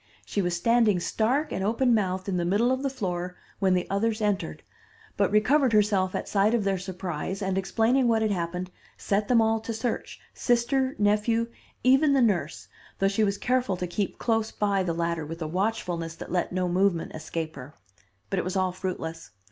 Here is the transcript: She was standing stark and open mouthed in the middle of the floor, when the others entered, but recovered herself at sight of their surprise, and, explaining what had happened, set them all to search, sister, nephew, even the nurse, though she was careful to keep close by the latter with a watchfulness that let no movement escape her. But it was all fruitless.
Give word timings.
She 0.25 0.41
was 0.41 0.55
standing 0.57 0.99
stark 0.99 1.51
and 1.51 1.63
open 1.63 1.93
mouthed 1.93 2.27
in 2.27 2.37
the 2.37 2.43
middle 2.43 2.71
of 2.71 2.81
the 2.81 2.89
floor, 2.89 3.35
when 3.59 3.75
the 3.75 3.85
others 3.87 4.19
entered, 4.19 4.63
but 5.15 5.29
recovered 5.29 5.73
herself 5.73 6.15
at 6.15 6.27
sight 6.27 6.55
of 6.55 6.63
their 6.63 6.79
surprise, 6.79 7.39
and, 7.39 7.55
explaining 7.55 8.07
what 8.07 8.23
had 8.23 8.31
happened, 8.31 8.71
set 8.97 9.27
them 9.27 9.43
all 9.43 9.59
to 9.59 9.73
search, 9.75 10.19
sister, 10.33 10.95
nephew, 10.97 11.49
even 11.83 12.13
the 12.13 12.19
nurse, 12.23 12.67
though 12.97 13.07
she 13.07 13.23
was 13.23 13.37
careful 13.37 13.77
to 13.77 13.85
keep 13.85 14.17
close 14.17 14.49
by 14.51 14.81
the 14.81 14.91
latter 14.95 15.23
with 15.23 15.39
a 15.39 15.47
watchfulness 15.47 16.15
that 16.15 16.31
let 16.31 16.51
no 16.51 16.67
movement 16.67 17.13
escape 17.13 17.55
her. 17.55 17.75
But 18.31 18.39
it 18.39 18.43
was 18.43 18.55
all 18.55 18.71
fruitless. 18.71 19.29